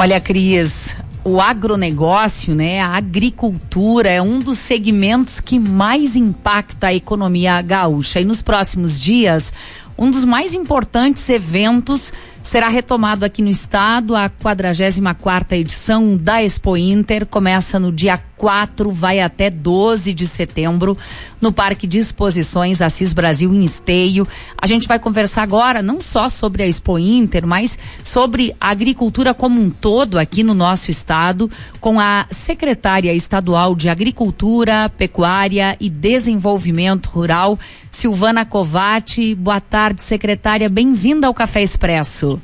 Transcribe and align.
Olha, 0.00 0.18
Cris, 0.18 0.96
o 1.22 1.42
agronegócio, 1.42 2.54
né, 2.54 2.80
a 2.80 2.96
agricultura 2.96 4.08
é 4.08 4.22
um 4.22 4.40
dos 4.40 4.56
segmentos 4.58 5.40
que 5.40 5.58
mais 5.58 6.16
impacta 6.16 6.86
a 6.86 6.94
economia 6.94 7.60
gaúcha. 7.60 8.18
E 8.18 8.24
nos 8.24 8.40
próximos 8.40 8.98
dias, 8.98 9.52
um 9.98 10.10
dos 10.10 10.24
mais 10.24 10.54
importantes 10.54 11.28
eventos 11.28 12.14
será 12.42 12.70
retomado 12.70 13.26
aqui 13.26 13.42
no 13.42 13.50
estado 13.50 14.16
a 14.16 14.30
44 14.30 15.58
edição 15.58 16.16
da 16.16 16.42
Expo 16.42 16.78
Inter. 16.78 17.26
Começa 17.26 17.78
no 17.78 17.92
dia 17.92 18.16
4, 18.40 18.90
vai 18.90 19.20
até 19.20 19.50
12 19.50 20.14
de 20.14 20.26
setembro, 20.26 20.96
no 21.42 21.52
Parque 21.52 21.86
de 21.86 21.98
Exposições 21.98 22.80
Assis 22.80 23.12
Brasil 23.12 23.52
em 23.52 23.62
Esteio. 23.62 24.26
A 24.56 24.66
gente 24.66 24.88
vai 24.88 24.98
conversar 24.98 25.42
agora 25.42 25.82
não 25.82 26.00
só 26.00 26.26
sobre 26.26 26.62
a 26.62 26.66
Expo 26.66 26.98
Inter, 26.98 27.46
mas 27.46 27.78
sobre 28.02 28.56
a 28.58 28.70
agricultura 28.70 29.34
como 29.34 29.60
um 29.60 29.68
todo 29.68 30.18
aqui 30.18 30.42
no 30.42 30.54
nosso 30.54 30.90
estado, 30.90 31.50
com 31.82 32.00
a 32.00 32.26
secretária 32.30 33.12
estadual 33.12 33.74
de 33.74 33.90
Agricultura, 33.90 34.88
Pecuária 34.88 35.76
e 35.78 35.90
Desenvolvimento 35.90 37.10
Rural, 37.10 37.58
Silvana 37.90 38.46
Covati. 38.46 39.34
Boa 39.34 39.60
tarde, 39.60 40.00
secretária. 40.00 40.70
Bem-vinda 40.70 41.26
ao 41.26 41.34
Café 41.34 41.62
Expresso. 41.62 42.40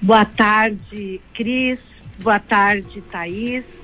Boa 0.00 0.24
tarde, 0.24 1.20
Cris. 1.34 1.80
Boa 2.18 2.38
tarde, 2.38 3.02
Thaís. 3.12 3.77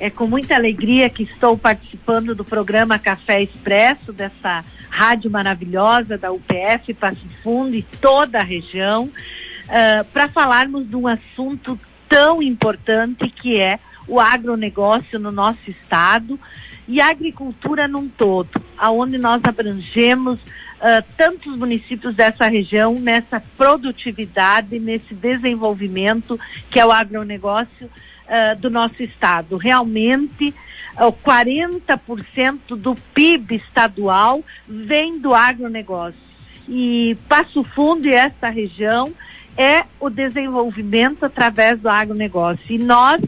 É 0.00 0.08
com 0.08 0.26
muita 0.26 0.54
alegria 0.54 1.10
que 1.10 1.24
estou 1.24 1.58
participando 1.58 2.34
do 2.34 2.42
programa 2.42 2.98
Café 2.98 3.42
Expresso, 3.42 4.14
dessa 4.14 4.64
rádio 4.88 5.30
maravilhosa 5.30 6.16
da 6.16 6.32
UPF 6.32 6.94
Passo 6.94 7.28
Fundo 7.42 7.76
e 7.76 7.82
toda 8.00 8.40
a 8.40 8.42
região, 8.42 9.04
uh, 9.04 10.04
para 10.10 10.26
falarmos 10.28 10.88
de 10.88 10.96
um 10.96 11.06
assunto 11.06 11.78
tão 12.08 12.42
importante 12.42 13.28
que 13.28 13.60
é 13.60 13.78
o 14.08 14.18
agronegócio 14.18 15.18
no 15.18 15.30
nosso 15.30 15.68
estado 15.68 16.40
e 16.88 16.98
a 16.98 17.10
agricultura 17.10 17.86
num 17.86 18.08
todo, 18.08 18.50
aonde 18.78 19.18
nós 19.18 19.42
abrangemos 19.44 20.40
uh, 20.40 21.04
tantos 21.14 21.58
municípios 21.58 22.14
dessa 22.14 22.48
região 22.48 22.94
nessa 22.94 23.38
produtividade, 23.54 24.78
nesse 24.78 25.12
desenvolvimento 25.12 26.40
que 26.70 26.80
é 26.80 26.86
o 26.86 26.90
agronegócio 26.90 27.90
uh, 28.30 28.58
do 28.58 28.70
nosso 28.70 29.02
estado. 29.02 29.56
Realmente, 29.56 30.54
uh, 30.96 31.12
40% 31.12 32.76
do 32.76 32.94
PIB 33.12 33.56
estadual 33.56 34.44
vem 34.66 35.18
do 35.18 35.34
agronegócio. 35.34 36.30
E 36.68 37.18
Passo 37.28 37.64
Fundo 37.64 38.06
e 38.06 38.14
essa 38.14 38.48
região 38.48 39.12
é 39.56 39.84
o 39.98 40.08
desenvolvimento 40.08 41.24
através 41.24 41.80
do 41.80 41.88
agronegócio. 41.88 42.64
E 42.68 42.78
nós 42.78 43.20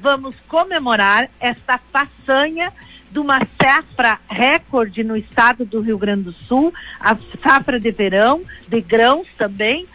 vamos 0.00 0.34
comemorar 0.48 1.28
esta 1.38 1.78
façanha 1.92 2.72
de 3.10 3.18
uma 3.18 3.40
safra 3.60 4.18
recorde 4.28 5.04
no 5.04 5.16
estado 5.16 5.64
do 5.64 5.80
Rio 5.80 5.98
Grande 5.98 6.24
do 6.24 6.32
Sul, 6.32 6.72
a 6.98 7.16
safra 7.42 7.78
de 7.78 7.90
verão, 7.90 8.42
de 8.68 8.80
grãos 8.80 9.26
também, 9.38 9.86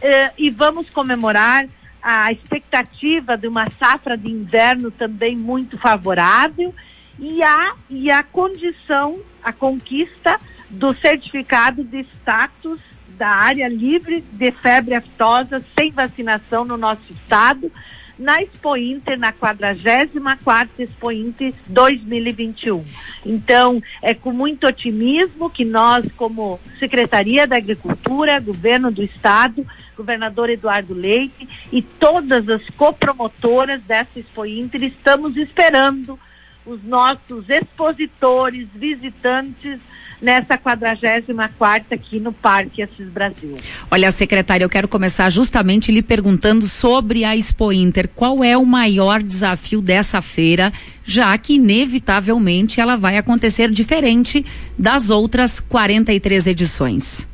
eh, 0.00 0.32
e 0.38 0.50
vamos 0.50 0.88
comemorar 0.90 1.66
a 2.02 2.32
expectativa 2.32 3.36
de 3.36 3.46
uma 3.46 3.68
safra 3.78 4.16
de 4.16 4.28
inverno 4.28 4.90
também 4.90 5.36
muito 5.36 5.78
favorável 5.78 6.74
e 7.18 7.42
a, 7.42 7.74
e 7.88 8.10
a 8.10 8.22
condição, 8.22 9.20
a 9.42 9.52
conquista 9.52 10.40
do 10.70 10.94
certificado 10.94 11.84
de 11.84 12.06
status 12.20 12.80
da 13.10 13.28
área 13.28 13.68
livre 13.68 14.24
de 14.32 14.50
febre 14.50 14.94
aftosa 14.94 15.62
sem 15.78 15.90
vacinação 15.90 16.64
no 16.64 16.78
nosso 16.78 17.12
estado, 17.12 17.70
na 18.20 18.42
Expo 18.42 18.76
Inter, 18.76 19.18
na 19.18 19.32
44 19.32 20.70
Expo 20.78 21.10
Inter 21.10 21.54
2021. 21.66 22.84
Então, 23.24 23.82
é 24.02 24.12
com 24.12 24.30
muito 24.30 24.66
otimismo 24.66 25.48
que 25.48 25.64
nós, 25.64 26.06
como 26.12 26.60
Secretaria 26.78 27.46
da 27.46 27.56
Agricultura, 27.56 28.38
Governo 28.38 28.90
do 28.92 29.02
Estado, 29.02 29.66
governador 29.96 30.50
Eduardo 30.50 30.92
Leite 30.92 31.48
e 31.72 31.80
todas 31.80 32.46
as 32.48 32.62
copromotoras 32.76 33.82
dessa 33.82 34.20
Expo 34.20 34.44
Inter, 34.44 34.84
estamos 34.84 35.36
esperando 35.38 36.18
os 36.66 36.84
nossos 36.84 37.48
expositores, 37.48 38.68
visitantes 38.74 39.80
nessa 40.20 40.58
44 40.58 41.94
aqui 41.94 42.20
no 42.20 42.32
Parque 42.32 42.82
Assis 42.82 43.08
Brasil. 43.08 43.56
Olha, 43.90 44.12
secretária, 44.12 44.64
eu 44.64 44.68
quero 44.68 44.88
começar 44.88 45.30
justamente 45.30 45.90
lhe 45.90 46.02
perguntando 46.02 46.66
sobre 46.66 47.24
a 47.24 47.36
Expo 47.36 47.72
Inter. 47.72 48.08
Qual 48.08 48.44
é 48.44 48.56
o 48.56 48.66
maior 48.66 49.22
desafio 49.22 49.80
dessa 49.80 50.20
feira, 50.20 50.72
já 51.04 51.36
que 51.38 51.54
inevitavelmente 51.54 52.80
ela 52.80 52.96
vai 52.96 53.16
acontecer 53.16 53.70
diferente 53.70 54.44
das 54.78 55.10
outras 55.10 55.60
43 55.60 56.46
edições? 56.46 57.28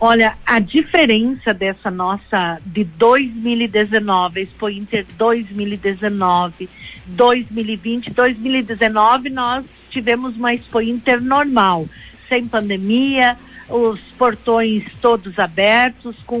Olha, 0.00 0.34
a 0.46 0.60
diferença 0.60 1.52
dessa 1.52 1.90
nossa 1.90 2.60
de 2.64 2.84
2019, 2.84 4.42
Expo 4.42 4.68
Inter 4.68 5.04
2019, 5.16 6.68
2020, 7.06 8.10
2019 8.10 9.28
nós 9.28 9.66
tivemos 9.90 10.36
uma 10.36 10.54
Expo 10.54 10.80
Inter 10.80 11.20
normal, 11.20 11.88
sem 12.28 12.46
pandemia, 12.46 13.36
os 13.68 14.00
portões 14.16 14.84
todos 15.00 15.38
abertos, 15.38 16.16
com 16.26 16.38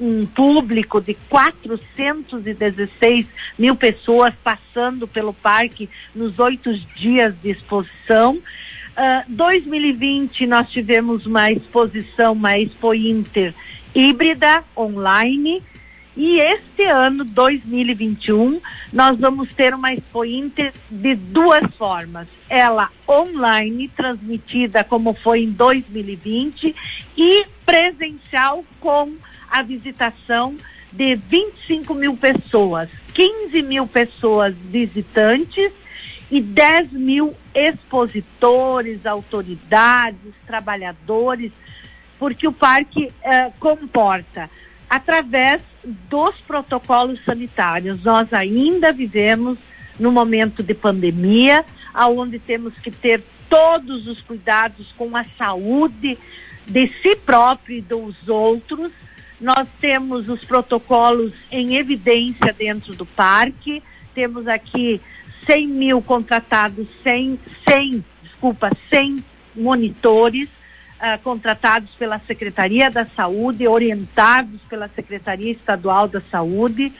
um, 0.00 0.26
público 0.34 1.00
de 1.00 1.14
416 1.28 3.26
mil 3.58 3.76
pessoas 3.76 4.34
passando 4.42 5.06
pelo 5.06 5.34
parque 5.34 5.88
nos 6.14 6.38
oito 6.38 6.72
dias 6.96 7.34
de 7.42 7.50
exposição. 7.50 8.36
Uh, 8.36 9.24
2020 9.28 10.46
nós 10.46 10.68
tivemos 10.70 11.26
uma 11.26 11.52
exposição, 11.52 12.32
uma 12.32 12.58
Expo 12.58 12.94
Inter 12.94 13.54
híbrida, 13.94 14.64
online, 14.76 15.62
e 16.22 16.38
este 16.38 16.82
ano, 16.82 17.24
2021, 17.24 18.60
nós 18.92 19.18
vamos 19.18 19.50
ter 19.54 19.72
uma 19.72 19.94
Expo 19.94 20.22
Inter 20.22 20.70
de 20.90 21.14
duas 21.14 21.64
formas. 21.76 22.28
Ela 22.46 22.90
online, 23.08 23.88
transmitida 23.88 24.84
como 24.84 25.14
foi 25.14 25.44
em 25.44 25.50
2020, 25.50 26.76
e 27.16 27.46
presencial 27.64 28.62
com 28.80 29.14
a 29.50 29.62
visitação 29.62 30.56
de 30.92 31.14
25 31.16 31.94
mil 31.94 32.14
pessoas, 32.14 32.90
15 33.14 33.62
mil 33.62 33.86
pessoas 33.86 34.54
visitantes 34.54 35.72
e 36.30 36.38
10 36.38 36.92
mil 36.92 37.34
expositores, 37.54 39.06
autoridades, 39.06 40.34
trabalhadores, 40.46 41.50
porque 42.18 42.46
o 42.46 42.52
parque 42.52 43.10
eh, 43.22 43.50
comporta 43.58 44.50
através 44.90 45.62
dos 45.84 46.34
protocolos 46.46 47.22
sanitários. 47.24 48.02
Nós 48.02 48.32
ainda 48.32 48.92
vivemos 48.92 49.58
no 49.98 50.12
momento 50.12 50.62
de 50.62 50.74
pandemia, 50.74 51.64
aonde 51.92 52.38
temos 52.38 52.74
que 52.78 52.90
ter 52.90 53.22
todos 53.48 54.06
os 54.06 54.20
cuidados 54.20 54.92
com 54.96 55.16
a 55.16 55.24
saúde 55.36 56.16
de 56.66 56.88
si 57.02 57.16
próprio 57.16 57.78
e 57.78 57.80
dos 57.80 58.28
outros. 58.28 58.92
Nós 59.40 59.66
temos 59.80 60.28
os 60.28 60.44
protocolos 60.44 61.32
em 61.50 61.76
evidência 61.76 62.52
dentro 62.52 62.94
do 62.94 63.06
parque. 63.06 63.82
Temos 64.14 64.46
aqui 64.46 65.00
100 65.46 65.66
mil 65.66 66.02
contratados, 66.02 66.86
100, 67.02 67.38
100 67.68 68.04
desculpa, 68.22 68.70
100 68.88 69.24
monitores 69.54 70.48
uh, 71.00 71.20
contratados 71.22 71.90
pela 71.98 72.18
Secretaria 72.20 72.90
da 72.90 73.06
Saúde, 73.06 73.66
orientados 73.66 74.60
pela 74.68 74.88
Secretaria 74.88 75.52
Estadual 75.52 76.06
da 76.06 76.20
Saúde. 76.30 76.92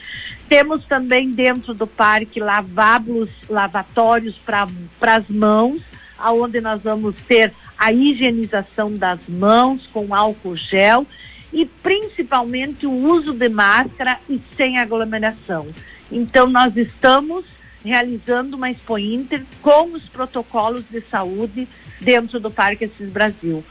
Temos 0.49 0.83
também 0.85 1.31
dentro 1.31 1.73
do 1.73 1.85
parque 1.85 2.39
lavabos, 2.39 3.29
lavatórios 3.47 4.35
para 4.45 4.67
as 5.15 5.27
mãos, 5.29 5.81
aonde 6.17 6.59
nós 6.59 6.81
vamos 6.81 7.15
ter 7.27 7.53
a 7.77 7.93
higienização 7.93 8.95
das 8.95 9.19
mãos 9.27 9.87
com 9.87 10.13
álcool 10.13 10.55
gel 10.55 11.05
e 11.53 11.65
principalmente 11.65 12.85
o 12.85 12.91
uso 12.91 13.33
de 13.33 13.49
máscara 13.49 14.19
e 14.29 14.41
sem 14.55 14.77
aglomeração. 14.77 15.67
Então 16.11 16.47
nós 16.47 16.75
estamos 16.75 17.45
realizando 17.83 18.55
uma 18.55 18.69
Expo 18.69 18.97
Inter 18.97 19.43
com 19.61 19.93
os 19.93 20.07
protocolos 20.07 20.83
de 20.89 21.01
saúde 21.09 21.67
dentro 21.99 22.39
do 22.39 22.51
Parque 22.51 22.85
Assis 22.85 23.09
Brasil 23.09 23.63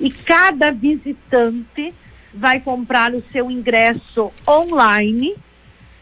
e 0.00 0.10
cada 0.10 0.70
visitante 0.70 1.94
vai 2.32 2.60
comprar 2.60 3.12
o 3.12 3.22
seu 3.32 3.50
ingresso 3.50 4.32
online. 4.46 5.34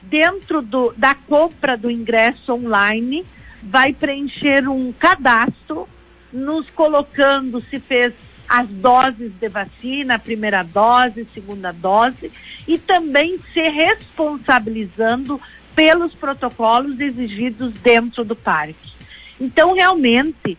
Dentro 0.02 0.62
do, 0.62 0.94
da 0.96 1.14
compra 1.14 1.76
do 1.76 1.90
ingresso 1.90 2.52
online, 2.52 3.26
vai 3.62 3.92
preencher 3.92 4.68
um 4.68 4.92
cadastro, 4.92 5.88
nos 6.32 6.68
colocando 6.70 7.60
se 7.62 7.80
fez 7.80 8.12
as 8.48 8.68
doses 8.68 9.32
de 9.40 9.48
vacina, 9.48 10.18
primeira 10.18 10.62
dose, 10.62 11.26
segunda 11.34 11.72
dose, 11.72 12.30
e 12.68 12.78
também 12.78 13.38
se 13.52 13.68
responsabilizando 13.68 15.40
pelos 15.74 16.14
protocolos 16.14 17.00
exigidos 17.00 17.72
dentro 17.74 18.24
do 18.24 18.36
parque. 18.36 18.92
Então, 19.40 19.74
realmente, 19.74 20.56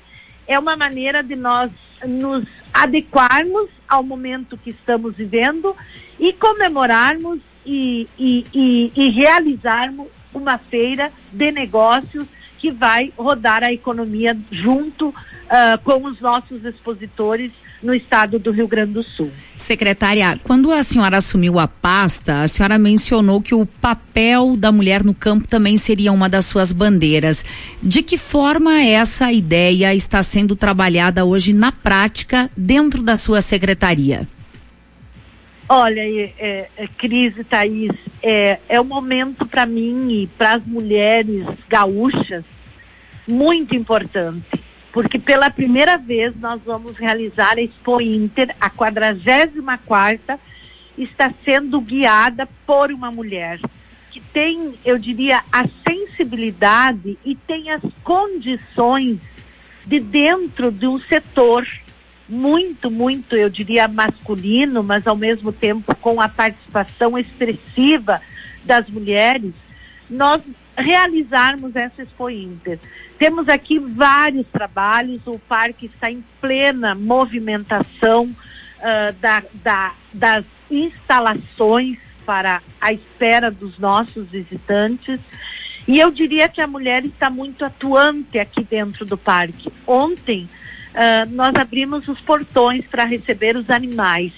é 0.47 0.59
uma 0.59 0.75
maneira 0.75 1.23
de 1.23 1.35
nós 1.35 1.71
nos 2.05 2.45
adequarmos 2.73 3.69
ao 3.87 4.03
momento 4.03 4.57
que 4.57 4.69
estamos 4.69 5.15
vivendo 5.15 5.75
e 6.19 6.33
comemorarmos 6.33 7.39
e, 7.65 8.07
e, 8.17 8.45
e, 8.53 8.91
e 8.95 9.09
realizarmos 9.09 10.07
uma 10.33 10.57
feira 10.57 11.11
de 11.31 11.51
negócios 11.51 12.27
que 12.59 12.71
vai 12.71 13.13
rodar 13.17 13.63
a 13.63 13.71
economia 13.71 14.37
junto 14.51 15.09
uh, 15.09 15.13
com 15.83 16.05
os 16.05 16.19
nossos 16.19 16.63
expositores 16.65 17.51
no 17.81 17.93
estado 17.93 18.39
do 18.39 18.51
Rio 18.51 18.67
Grande 18.67 18.93
do 18.93 19.03
Sul. 19.03 19.31
Secretária, 19.55 20.39
quando 20.43 20.71
a 20.71 20.83
senhora 20.83 21.17
assumiu 21.17 21.59
a 21.59 21.67
pasta, 21.67 22.41
a 22.41 22.47
senhora 22.47 22.77
mencionou 22.77 23.41
que 23.41 23.53
o 23.53 23.65
papel 23.65 24.55
da 24.55 24.71
mulher 24.71 25.03
no 25.03 25.13
campo 25.13 25.47
também 25.47 25.77
seria 25.77 26.11
uma 26.11 26.29
das 26.29 26.45
suas 26.45 26.71
bandeiras. 26.71 27.43
De 27.81 28.01
que 28.01 28.17
forma 28.17 28.81
essa 28.81 29.31
ideia 29.31 29.93
está 29.93 30.21
sendo 30.23 30.55
trabalhada 30.55 31.25
hoje 31.25 31.53
na 31.53 31.71
prática 31.71 32.49
dentro 32.55 33.01
da 33.01 33.15
sua 33.15 33.41
secretaria? 33.41 34.27
Olha, 35.69 35.99
é, 35.99 36.69
é, 36.77 36.87
Cris 36.97 37.37
e 37.37 37.43
Thaís, 37.43 37.91
é, 38.23 38.57
é 38.69 38.79
um 38.79 38.85
momento 38.85 39.45
para 39.45 39.65
mim 39.65 40.23
e 40.23 40.27
para 40.27 40.53
as 40.53 40.65
mulheres 40.65 41.45
gaúchas 41.67 42.45
muito 43.27 43.75
importante 43.75 44.66
porque 44.97 45.19
pela 45.19 45.51
primeira 45.51 45.95
vez 45.95 46.35
nós 46.39 46.59
vamos 46.65 46.97
realizar 46.97 47.55
a 47.55 47.61
Expo 47.61 48.01
Inter, 48.01 48.55
a 48.59 48.67
44 48.67 50.39
está 50.97 51.31
sendo 51.45 51.79
guiada 51.79 52.49
por 52.65 52.91
uma 52.91 53.11
mulher 53.11 53.59
que 54.09 54.19
tem, 54.19 54.73
eu 54.83 54.97
diria, 54.97 55.43
a 55.51 55.65
sensibilidade 55.87 57.15
e 57.23 57.35
tem 57.35 57.69
as 57.69 57.83
condições 58.03 59.19
de 59.85 59.99
dentro 59.99 60.71
de 60.71 60.87
um 60.87 60.99
setor 61.01 61.67
muito, 62.27 62.89
muito, 62.89 63.35
eu 63.35 63.51
diria, 63.51 63.87
masculino, 63.87 64.81
mas 64.81 65.05
ao 65.05 65.15
mesmo 65.15 65.51
tempo 65.51 65.95
com 65.97 66.19
a 66.19 66.27
participação 66.27 67.15
expressiva 67.15 68.19
das 68.65 68.89
mulheres, 68.89 69.53
nós 70.09 70.41
realizarmos 70.75 71.75
essa 71.75 72.01
Expo 72.01 72.31
Inter. 72.31 72.79
Temos 73.17 73.49
aqui 73.49 73.79
vários 73.79 74.45
trabalhos, 74.47 75.21
o 75.25 75.39
parque 75.39 75.87
está 75.87 76.11
em 76.11 76.23
plena 76.39 76.93
movimentação 76.93 78.25
uh, 78.25 79.13
da, 79.19 79.43
da, 79.55 79.93
das 80.13 80.45
instalações 80.69 81.97
para 82.25 82.61
a 82.79 82.93
espera 82.93 83.49
dos 83.49 83.79
nossos 83.79 84.27
visitantes. 84.29 85.19
E 85.87 85.99
eu 85.99 86.11
diria 86.11 86.49
que 86.49 86.61
a 86.61 86.67
mulher 86.67 87.05
está 87.05 87.29
muito 87.29 87.63
atuante 87.63 88.37
aqui 88.37 88.63
dentro 88.63 89.05
do 89.05 89.17
parque. 89.17 89.71
Ontem 89.87 90.47
uh, 90.93 91.29
nós 91.31 91.55
abrimos 91.55 92.07
os 92.07 92.19
portões 92.21 92.85
para 92.85 93.05
receber 93.05 93.55
os 93.55 93.69
animais. 93.69 94.33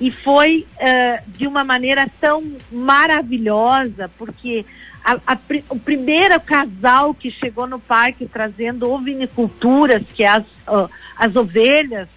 E 0.00 0.10
foi 0.10 0.66
uh, 0.76 1.30
de 1.30 1.46
uma 1.46 1.62
maneira 1.62 2.10
tão 2.20 2.42
maravilhosa, 2.72 4.10
porque 4.16 4.64
a, 5.04 5.18
a, 5.26 5.38
o 5.68 5.78
primeiro 5.78 6.40
casal 6.40 7.14
que 7.14 7.30
chegou 7.30 7.66
no 7.66 7.78
parque 7.78 8.26
trazendo 8.26 8.90
oviniculturas, 8.90 10.02
que 10.14 10.22
é 10.22 10.28
as, 10.28 10.44
uh, 10.68 10.90
as 11.16 11.34
ovelhas, 11.36 12.08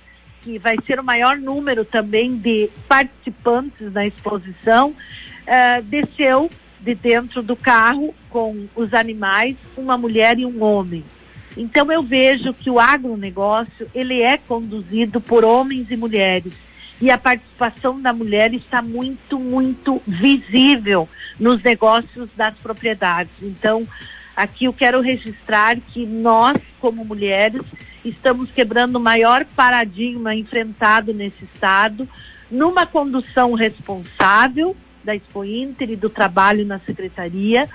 que 0.43 0.59
vai 0.59 0.75
ser 0.85 0.99
o 0.99 1.03
maior 1.03 1.37
número 1.37 1.85
também 1.85 2.35
de 2.35 2.69
participantes 2.87 3.91
na 3.93 4.05
exposição, 4.05 4.89
uh, 4.89 5.81
desceu 5.83 6.49
de 6.79 6.93
dentro 6.93 7.41
do 7.41 7.55
carro 7.55 8.13
com 8.29 8.67
os 8.75 8.93
animais, 8.93 9.55
uma 9.77 9.97
mulher 9.97 10.37
e 10.37 10.45
um 10.45 10.61
homem. 10.61 11.03
Então 11.55 11.91
eu 11.91 12.03
vejo 12.03 12.53
que 12.53 12.69
o 12.69 12.79
agronegócio 12.79 13.89
ele 13.95 14.21
é 14.21 14.37
conduzido 14.37 15.21
por 15.21 15.45
homens 15.45 15.89
e 15.89 15.95
mulheres 15.95 16.51
e 17.01 17.11
a 17.11 17.17
participação 17.17 18.01
da 18.01 18.11
mulher 18.11 18.53
está 18.53 18.81
muito, 18.81 19.39
muito 19.39 20.01
visível 20.07 21.07
nos 21.39 21.61
negócios 21.61 22.29
das 22.35 22.55
propriedades. 22.55 23.33
Então, 23.41 23.87
aqui 24.35 24.65
eu 24.65 24.73
quero 24.73 25.01
registrar 25.01 25.77
que 25.79 26.05
nós, 26.05 26.57
como 26.79 27.03
mulheres, 27.03 27.61
estamos 28.03 28.51
quebrando 28.51 28.97
o 28.97 29.01
maior 29.01 29.45
paradigma 29.55 30.35
enfrentado 30.35 31.13
nesse 31.13 31.45
Estado, 31.45 32.07
numa 32.49 32.85
condução 32.85 33.53
responsável 33.53 34.75
da 35.03 35.15
Expo 35.15 35.43
Inter 35.43 35.91
e 35.91 35.95
do 35.95 36.09
trabalho 36.09 36.65
na 36.65 36.79
Secretaria, 36.79 37.69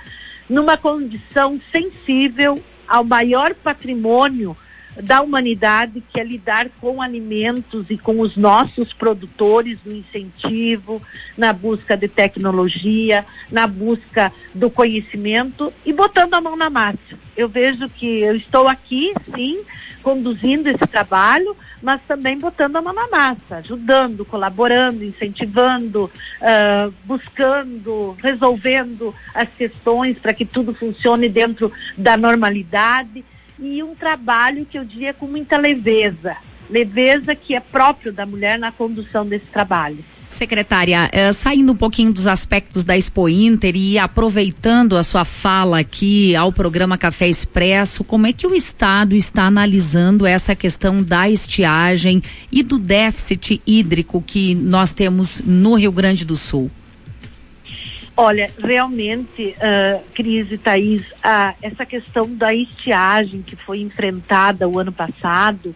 numa 0.49 0.77
condição 0.77 1.59
sensível 1.71 2.63
ao 2.87 3.03
maior 3.03 3.53
patrimônio 3.53 4.57
da 5.01 5.21
humanidade, 5.21 6.03
que 6.11 6.19
é 6.19 6.23
lidar 6.23 6.69
com 6.81 7.01
alimentos 7.01 7.85
e 7.89 7.97
com 7.97 8.19
os 8.19 8.35
nossos 8.35 8.91
produtores 8.93 9.79
no 9.85 9.93
incentivo, 9.93 11.01
na 11.37 11.53
busca 11.53 11.95
de 11.95 12.07
tecnologia, 12.07 13.25
na 13.51 13.65
busca 13.65 14.31
do 14.53 14.69
conhecimento 14.69 15.73
e 15.85 15.93
botando 15.93 16.33
a 16.33 16.41
mão 16.41 16.55
na 16.55 16.69
massa. 16.69 16.97
Eu 17.35 17.47
vejo 17.47 17.87
que 17.89 18.21
eu 18.21 18.35
estou 18.35 18.67
aqui, 18.67 19.13
sim, 19.33 19.61
conduzindo 20.03 20.67
esse 20.67 20.85
trabalho, 20.87 21.55
mas 21.81 22.01
também 22.07 22.37
botando 22.37 22.75
a 22.75 22.81
mão 22.81 22.93
na 22.93 23.07
massa, 23.07 23.57
ajudando, 23.57 24.25
colaborando, 24.25 25.03
incentivando, 25.03 26.05
uh, 26.41 26.93
buscando, 27.05 28.17
resolvendo 28.21 29.15
as 29.33 29.47
questões 29.49 30.17
para 30.17 30.33
que 30.33 30.45
tudo 30.45 30.73
funcione 30.73 31.29
dentro 31.29 31.71
da 31.97 32.17
normalidade 32.17 33.23
e 33.61 33.83
um 33.83 33.95
trabalho 33.95 34.65
que 34.65 34.77
eu 34.77 34.85
diria 34.85 35.13
com 35.13 35.27
muita 35.27 35.57
leveza, 35.57 36.37
leveza 36.69 37.35
que 37.35 37.55
é 37.55 37.59
próprio 37.59 38.13
da 38.13 38.25
mulher 38.25 38.57
na 38.57 38.71
condução 38.71 39.25
desse 39.25 39.45
trabalho. 39.47 40.03
Secretária, 40.29 41.09
eh, 41.11 41.33
saindo 41.33 41.71
um 41.71 41.75
pouquinho 41.75 42.13
dos 42.13 42.27
aspectos 42.27 42.83
da 42.83 42.95
Expo 42.95 43.27
Inter 43.27 43.75
e 43.75 43.97
aproveitando 43.97 44.95
a 44.95 45.01
sua 45.01 45.25
fala 45.25 45.79
aqui 45.79 46.35
ao 46.35 46.53
programa 46.53 46.99
Café 46.99 47.27
Expresso, 47.27 48.03
como 48.03 48.27
é 48.27 48.31
que 48.31 48.45
o 48.45 48.53
Estado 48.53 49.15
está 49.15 49.45
analisando 49.45 50.27
essa 50.27 50.55
questão 50.55 51.01
da 51.01 51.27
estiagem 51.27 52.21
e 52.51 52.61
do 52.61 52.77
déficit 52.77 53.59
hídrico 53.65 54.23
que 54.25 54.53
nós 54.53 54.93
temos 54.93 55.41
no 55.43 55.73
Rio 55.73 55.91
Grande 55.91 56.23
do 56.23 56.37
Sul? 56.37 56.69
Olha, 58.21 58.51
realmente, 58.61 59.55
uh, 59.55 60.03
Cris 60.13 60.51
e 60.51 60.57
Thaís, 60.57 61.03
uh, 61.03 61.55
essa 61.61 61.85
questão 61.85 62.35
da 62.35 62.53
estiagem 62.53 63.41
que 63.41 63.55
foi 63.55 63.79
enfrentada 63.79 64.67
o 64.67 64.77
ano 64.77 64.91
passado, 64.91 65.73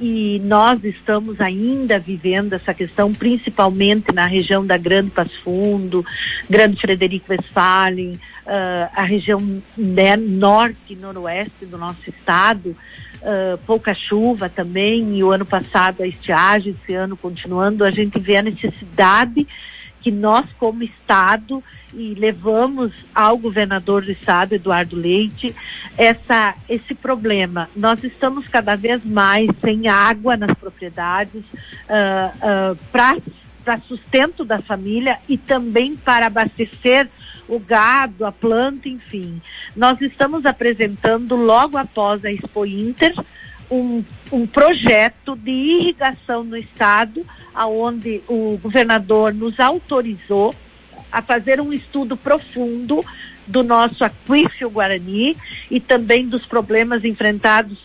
e 0.00 0.40
nós 0.42 0.82
estamos 0.82 1.38
ainda 1.38 1.98
vivendo 1.98 2.54
essa 2.54 2.72
questão, 2.72 3.12
principalmente 3.12 4.10
na 4.10 4.24
região 4.24 4.64
da 4.64 4.78
Grande 4.78 5.10
Passo 5.10 5.38
Fundo, 5.44 6.02
Grande 6.48 6.80
Frederico 6.80 7.26
Westphalen, 7.30 8.14
uh, 8.14 8.90
a 8.96 9.02
região 9.02 9.62
né, 9.76 10.16
norte 10.16 10.94
e 10.94 10.96
noroeste 10.96 11.66
do 11.66 11.76
nosso 11.76 12.08
estado, 12.08 12.74
uh, 13.20 13.58
pouca 13.66 13.92
chuva 13.92 14.48
também, 14.48 15.18
e 15.18 15.22
o 15.22 15.30
ano 15.30 15.44
passado 15.44 16.02
a 16.02 16.06
estiagem, 16.06 16.74
esse 16.82 16.94
ano 16.94 17.18
continuando, 17.18 17.84
a 17.84 17.90
gente 17.90 18.18
vê 18.18 18.38
a 18.38 18.42
necessidade 18.42 19.46
que 20.06 20.10
nós, 20.12 20.46
como 20.56 20.84
Estado, 20.84 21.60
e 21.92 22.14
levamos 22.14 22.92
ao 23.12 23.36
governador 23.36 24.04
do 24.04 24.12
Estado, 24.12 24.54
Eduardo 24.54 24.94
Leite, 24.94 25.52
essa, 25.98 26.54
esse 26.68 26.94
problema. 26.94 27.68
Nós 27.74 28.04
estamos 28.04 28.46
cada 28.46 28.76
vez 28.76 29.04
mais 29.04 29.48
sem 29.60 29.88
água 29.88 30.36
nas 30.36 30.56
propriedades 30.56 31.42
uh, 31.42 32.70
uh, 32.70 32.78
para 32.92 33.80
sustento 33.80 34.44
da 34.44 34.62
família 34.62 35.18
e 35.28 35.36
também 35.36 35.96
para 35.96 36.26
abastecer 36.26 37.08
o 37.48 37.58
gado, 37.58 38.24
a 38.24 38.30
planta, 38.30 38.88
enfim. 38.88 39.42
Nós 39.74 40.00
estamos 40.00 40.46
apresentando 40.46 41.34
logo 41.34 41.76
após 41.76 42.24
a 42.24 42.30
Expo 42.30 42.64
Inter 42.64 43.12
um, 43.70 44.04
um 44.32 44.46
projeto 44.46 45.36
de 45.36 45.50
irrigação 45.50 46.44
no 46.44 46.56
estado, 46.56 47.24
aonde 47.54 48.22
o 48.28 48.58
governador 48.62 49.32
nos 49.32 49.58
autorizou 49.58 50.54
a 51.10 51.22
fazer 51.22 51.60
um 51.60 51.72
estudo 51.72 52.16
profundo 52.16 53.04
do 53.46 53.62
nosso 53.62 54.04
aquífero 54.04 54.70
Guarani 54.70 55.36
e 55.70 55.80
também 55.80 56.28
dos 56.28 56.44
problemas 56.46 57.04
enfrentados 57.04 57.78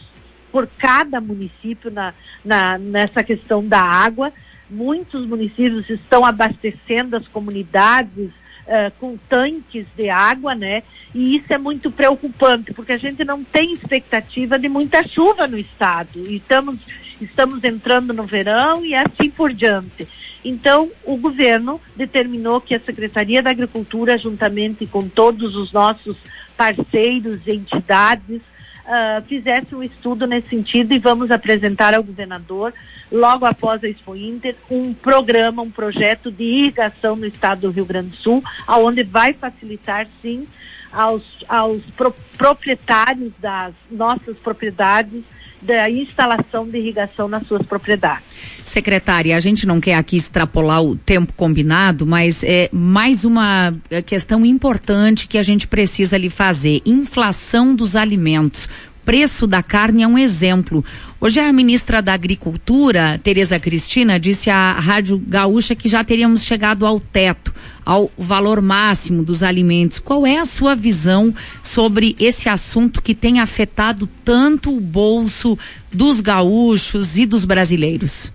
por 0.52 0.68
cada 0.78 1.22
município 1.22 1.90
na, 1.92 2.14
na, 2.44 2.78
nessa 2.78 3.24
questão 3.24 3.66
da 3.66 3.80
água. 3.80 4.34
Muitos 4.70 5.26
municípios 5.26 5.90
estão 5.90 6.26
abastecendo 6.26 7.16
as 7.16 7.28
comunidades 7.28 8.32
uh, 8.72 8.92
com 9.00 9.18
tanques 9.30 9.86
de 9.96 10.10
água, 10.10 10.56
né? 10.56 10.84
E 11.14 11.36
isso 11.36 11.52
é 11.52 11.58
muito 11.58 11.92
preocupante, 11.92 12.74
porque 12.74 12.94
a 12.94 12.98
gente 12.98 13.24
não 13.26 13.44
tem 13.44 13.74
expectativa 13.74 14.58
de 14.58 14.70
muita 14.70 15.06
chuva 15.08 15.46
no 15.48 15.58
estado. 15.58 16.26
E 16.26 16.38
estamos, 16.38 16.80
estamos 17.20 17.64
entrando 17.64 18.14
no 18.14 18.24
verão 18.24 18.86
e 18.86 18.96
assim 18.96 19.30
por 19.30 19.54
diante. 19.54 20.08
Então, 20.44 20.90
o 21.04 21.18
governo 21.18 21.80
determinou 21.96 22.62
que 22.62 22.74
a 22.74 22.80
Secretaria 22.80 23.44
da 23.44 23.52
Agricultura, 23.52 24.18
juntamente 24.18 24.88
com 24.88 25.08
todos 25.08 25.56
os 25.56 25.72
nossos 25.72 26.18
parceiros 26.58 27.42
e 27.46 27.52
entidades, 27.52 28.42
uh, 28.92 29.22
fizesse 29.24 29.74
um 29.74 29.82
estudo 29.82 30.28
nesse 30.28 30.50
sentido 30.50 30.94
e 30.94 31.00
vamos 31.00 31.32
apresentar 31.32 31.94
ao 31.94 32.04
governador, 32.04 32.74
logo 33.12 33.46
após 33.46 33.84
a 33.84 33.88
Expo 33.88 34.16
Inter, 34.16 34.56
um 34.70 34.94
programa, 34.94 35.62
um 35.62 35.72
projeto 35.72 36.30
de 36.30 36.44
irrigação 36.44 37.16
no 37.16 37.26
estado 37.26 37.62
do 37.62 37.72
Rio 37.72 37.86
Grande 37.86 38.10
do 38.10 38.18
Sul, 38.18 38.44
aonde 38.68 39.04
vai 39.04 39.34
facilitar, 39.34 40.08
sim, 40.22 40.46
aos, 40.92 41.24
aos 41.48 41.82
pro, 41.96 42.14
proprietários 42.38 43.32
das 43.40 43.74
nossas 43.90 44.38
propriedades 44.38 45.24
da 45.62 45.90
instalação 45.90 46.68
de 46.68 46.78
irrigação 46.78 47.28
nas 47.28 47.46
suas 47.48 47.66
propriedades. 47.66 48.24
Secretária, 48.66 49.36
a 49.36 49.40
gente 49.40 49.66
não 49.68 49.80
quer 49.80 49.96
aqui 49.96 50.18
extrapolar 50.18 50.82
o 50.84 50.96
tempo 50.96 51.34
combinado, 51.34 52.06
mas 52.06 52.44
é 52.44 52.70
mais 52.72 53.26
uma 53.26 53.74
é, 53.90 54.02
questão 54.02 54.46
importante 54.46 55.28
que 55.28 55.38
a 55.38 55.44
gente 55.44 55.68
precisa 55.68 56.18
lhe 56.18 56.30
fazer: 56.30 56.82
inflação 56.86 57.76
dos 57.76 57.96
alimentos 57.96 58.68
preço 59.06 59.48
da 59.48 59.64
carne 59.64 60.04
é 60.04 60.08
um 60.08 60.18
exemplo. 60.18 60.84
Hoje 61.24 61.40
a 61.40 61.54
ministra 61.54 62.02
da 62.02 62.16
Agricultura, 62.16 63.20
Tereza 63.24 63.60
Cristina, 63.60 64.20
disse 64.20 64.50
à 64.50 64.72
Rádio 64.72 65.20
Gaúcha 65.20 65.76
que 65.76 65.88
já 65.88 66.04
teríamos 66.04 66.44
chegado 66.44 66.84
ao 66.84 67.00
teto, 67.00 67.54
ao 67.86 68.10
valor 68.18 68.60
máximo 68.60 69.24
dos 69.24 69.44
alimentos. 69.44 70.00
Qual 70.00 70.26
é 70.26 70.38
a 70.38 70.46
sua 70.46 70.74
visão 70.74 71.32
sobre 71.62 72.16
esse 72.20 72.50
assunto 72.50 73.04
que 73.04 73.14
tem 73.14 73.40
afetado 73.40 74.10
tanto 74.26 74.76
o 74.76 74.82
bolso 74.82 75.60
dos 75.94 76.20
gaúchos 76.22 77.16
e 77.20 77.28
dos 77.28 77.46
brasileiros? 77.46 78.34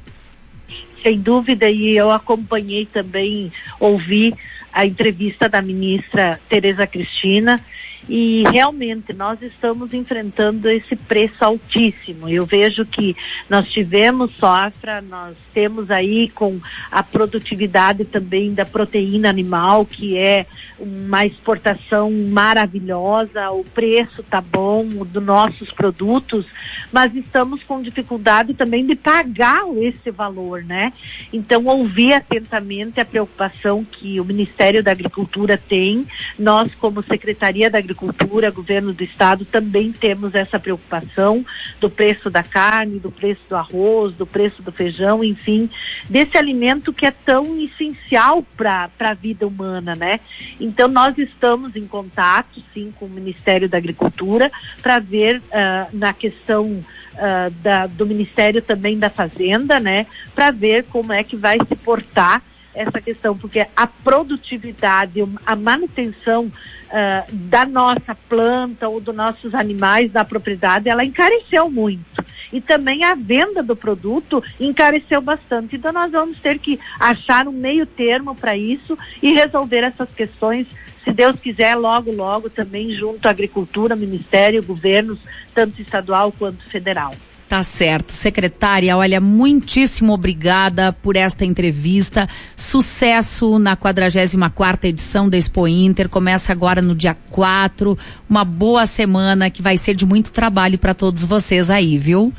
Sem 1.03 1.19
dúvida, 1.19 1.69
e 1.69 1.97
eu 1.97 2.13
acompanhei 2.13 2.87
também, 2.87 3.51
ouvi 3.81 4.33
a 4.73 4.87
entrevista 4.87 5.49
da 5.49 5.61
ministra 5.61 6.39
Tereza 6.49 6.87
Cristina 6.87 7.61
e 8.09 8.45
realmente 8.53 9.13
nós 9.13 9.41
estamos 9.43 9.93
enfrentando 9.93 10.69
esse 10.69 10.95
preço 10.95 11.45
altíssimo. 11.45 12.29
Eu 12.29 12.47
vejo 12.47 12.85
que 12.85 13.17
nós 13.51 13.69
tivemos 13.69 14.31
sofra, 14.37 15.01
nós 15.01 15.37
temos 15.53 15.91
aí 15.91 16.29
com 16.29 16.61
a 16.91 17.03
produtividade 17.03 18.05
também 18.05 18.55
da 18.55 18.65
proteína 18.65 19.29
animal, 19.29 19.85
que 19.85 20.17
é 20.17 20.47
uma 20.79 21.25
exportação 21.25 22.11
maravilhosa, 22.11 23.51
o 23.51 23.65
preço 23.65 24.23
tá 24.23 24.41
bom 24.41 24.85
dos 24.87 25.25
nossos 25.25 25.73
produtos, 25.73 26.45
mas 26.93 27.15
estamos 27.17 27.63
com 27.63 27.81
dificuldade 27.81 28.53
também 28.53 28.87
de 28.87 28.95
pagar 28.95 29.65
esse 29.79 30.11
valor, 30.11 30.63
né? 30.63 30.93
Então 31.33 31.65
ouvir 31.65 32.13
atentamente 32.13 33.01
a 33.01 33.05
preocupação 33.05 33.85
que 33.85 34.21
o 34.21 34.25
Ministério 34.25 34.83
da 34.83 34.93
Agricultura 34.93 35.57
tem, 35.57 36.07
nós 36.39 36.73
como 36.75 37.03
Secretaria 37.03 37.71
da 37.71 37.79
Agricultura 37.79 37.96
Agricultura, 37.97 38.51
governo 38.51 38.93
do 38.93 39.03
estado, 39.03 39.47
também 39.47 39.91
temos 39.91 40.35
essa 40.35 40.61
preocupação 40.61 41.45
do 41.81 41.89
preço 41.89 42.29
da 42.29 42.43
carne, 42.43 42.99
do 42.99 43.11
preço 43.11 43.41
do 43.49 43.57
arroz, 43.57 44.15
do 44.15 44.27
preço 44.27 44.63
do 44.63 44.71
feijão, 44.71 45.25
enfim, 45.25 45.71
desse 46.09 46.37
alimento 46.37 46.93
que 46.93 47.07
é 47.07 47.11
tão 47.11 47.59
essencial 47.59 48.45
para 48.57 48.91
a 49.01 49.15
vida 49.15 49.47
humana, 49.47 49.97
né? 49.97 50.21
Então 50.61 50.89
nós 50.89 51.17
estamos 51.17 51.75
em 51.75 51.87
contato, 51.87 52.63
sim, 52.75 52.93
com 52.99 53.07
o 53.07 53.11
Ministério 53.11 53.69
da 53.69 53.79
Agricultura 53.79 54.53
para 54.83 54.99
ver 54.99 55.39
uh, 55.39 55.89
na 55.97 56.13
questão 56.13 56.67
uh, 56.67 57.51
da, 57.63 57.87
do 57.87 58.05
Ministério 58.05 58.61
também 58.61 58.99
da 58.99 59.09
Fazenda, 59.09 59.81
né? 59.81 60.07
Para 60.35 60.51
ver 60.51 60.85
como 60.85 61.15
é 61.15 61.25
que 61.25 61.37
vai 61.37 61.59
se 61.67 61.75
portar 61.77 62.43
essa 62.77 63.01
questão, 63.01 63.37
porque 63.37 63.67
a 63.75 63.87
produtividade, 63.87 65.25
a 65.45 65.57
manutenção 65.57 66.45
uh, 66.45 67.33
da 67.33 67.65
nossa 67.65 68.15
planta 68.29 68.89
ou 68.89 69.01
dos 69.01 69.17
nossos 69.17 69.55
animais 69.55 70.13
da 70.13 70.25
propriedade, 70.25 70.89
ela 70.89 71.05
encareceu 71.05 71.71
muito. 71.71 72.25
E 72.53 72.61
também 72.61 73.03
a 73.03 73.15
venda 73.15 73.63
do 73.63 73.75
produto 73.75 74.43
encareceu 74.61 75.21
bastante. 75.21 75.77
Então 75.77 75.93
nós 75.93 76.13
vamos 76.13 76.39
ter 76.41 76.59
que 76.59 76.79
achar 77.01 77.49
um 77.49 77.53
meio 77.53 77.87
termo 77.87 78.35
para 78.35 78.57
isso 78.57 78.97
e 79.23 79.33
resolver 79.33 79.79
essas 79.79 80.09
questões 80.11 80.67
se 81.03 81.13
Deus 81.13 81.39
quiser, 81.39 81.77
logo, 81.77 82.11
logo, 82.11 82.51
também 82.51 82.91
junto 82.91 83.27
à 83.27 83.31
agricultura, 83.31 83.95
ministério, 83.95 84.61
governos, 84.61 85.21
tanto 85.55 85.81
estadual 85.81 86.33
quanto 86.33 86.69
federal. 86.69 87.15
Tá 87.49 87.63
certo. 87.63 88.11
Secretária, 88.11 88.97
olha, 88.97 89.21
muitíssimo 89.21 90.13
obrigada 90.13 90.93
por 90.93 91.15
esta 91.15 91.45
entrevista. 91.45 92.29
Sucesso 92.57 93.57
na 93.59 93.77
44 93.77 94.89
edição 94.89 95.29
da 95.29 95.37
Expo 95.39 95.69
Inter. 95.69 96.09
Começa 96.09 96.51
agora 96.51 96.83
no 96.83 96.93
dia 96.93 97.17
4. 97.31 97.97
Uma 98.29 98.45
boa 98.45 98.85
semana 98.85 99.49
que 99.49 99.63
vai 99.63 99.77
ser 99.77 99.95
de 99.95 100.05
muito 100.05 100.33
trabalho 100.33 100.77
para 100.77 100.93
todos 100.93 101.25
vocês 101.25 101.71
aí, 101.71 101.97
viu? 101.97 102.33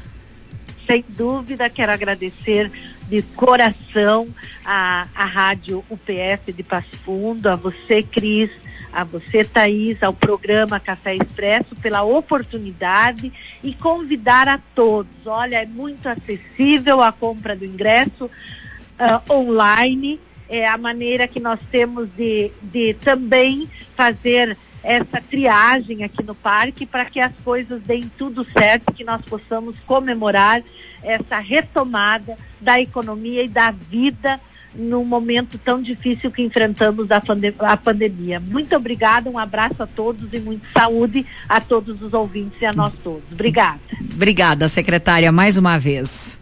Sem 0.85 1.03
dúvida, 1.07 1.69
quero 1.69 1.91
agradecer 1.93 2.69
de 3.09 3.21
coração 3.21 4.27
a, 4.65 5.07
a 5.15 5.25
Rádio 5.25 5.83
UPF 5.89 6.51
de 6.51 6.63
Passo 6.63 6.95
Fundo, 7.05 7.47
a 7.47 7.55
você, 7.55 8.03
Cris, 8.03 8.49
a 8.91 9.03
você, 9.03 9.43
Thaís, 9.43 10.01
ao 10.01 10.13
programa 10.13 10.79
Café 10.79 11.15
Expresso 11.15 11.75
pela 11.75 12.03
oportunidade 12.03 13.31
e 13.63 13.73
convidar 13.73 14.47
a 14.47 14.59
todos. 14.73 15.11
Olha, 15.25 15.61
é 15.61 15.65
muito 15.65 16.07
acessível 16.07 17.01
a 17.01 17.11
compra 17.11 17.55
do 17.55 17.65
ingresso 17.65 18.25
uh, 18.25 19.33
online. 19.33 20.19
É 20.49 20.67
a 20.67 20.77
maneira 20.77 21.27
que 21.27 21.39
nós 21.39 21.59
temos 21.69 22.09
de, 22.15 22.51
de 22.61 22.93
também 22.95 23.69
fazer 23.95 24.57
essa 24.83 25.21
triagem 25.21 26.03
aqui 26.03 26.23
no 26.23 26.33
parque 26.33 26.85
para 26.85 27.05
que 27.05 27.19
as 27.19 27.33
coisas 27.43 27.81
deem 27.81 28.09
tudo 28.17 28.45
certo, 28.51 28.93
que 28.93 29.03
nós 29.03 29.21
possamos 29.23 29.75
comemorar 29.85 30.63
essa 31.03 31.39
retomada 31.39 32.37
da 32.61 32.79
economia 32.79 33.43
e 33.43 33.49
da 33.49 33.71
vida 33.71 34.39
no 34.75 35.03
momento 35.03 35.57
tão 35.57 35.81
difícil 35.81 36.31
que 36.31 36.41
enfrentamos 36.41 37.09
a, 37.11 37.21
a 37.61 37.77
pandemia. 37.77 38.39
Muito 38.39 38.75
obrigada, 38.75 39.29
um 39.29 39.37
abraço 39.37 39.81
a 39.81 39.87
todos 39.87 40.31
e 40.33 40.39
muita 40.39 40.67
saúde 40.73 41.25
a 41.47 41.59
todos 41.59 42.01
os 42.01 42.13
ouvintes 42.13 42.61
e 42.61 42.65
a 42.65 42.73
nós 42.73 42.93
todos. 43.03 43.23
Obrigada. 43.31 43.79
Obrigada, 44.13 44.67
secretária, 44.67 45.31
mais 45.31 45.57
uma 45.57 45.77
vez. 45.77 46.36